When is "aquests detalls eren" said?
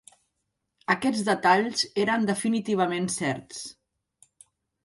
0.93-2.25